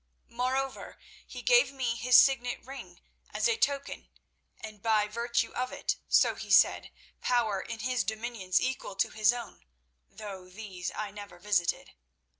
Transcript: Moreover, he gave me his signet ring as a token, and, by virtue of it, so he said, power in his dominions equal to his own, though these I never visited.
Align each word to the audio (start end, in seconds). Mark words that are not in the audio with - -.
Moreover, 0.31 0.97
he 1.27 1.43
gave 1.43 1.71
me 1.71 1.93
his 1.93 2.17
signet 2.17 2.65
ring 2.65 3.01
as 3.29 3.47
a 3.47 3.55
token, 3.55 4.09
and, 4.59 4.81
by 4.81 5.07
virtue 5.07 5.51
of 5.53 5.71
it, 5.71 5.97
so 6.07 6.33
he 6.33 6.49
said, 6.49 6.89
power 7.21 7.61
in 7.61 7.81
his 7.81 8.03
dominions 8.03 8.59
equal 8.59 8.95
to 8.95 9.09
his 9.11 9.31
own, 9.31 9.63
though 10.09 10.49
these 10.49 10.91
I 10.95 11.11
never 11.11 11.37
visited. 11.37 11.93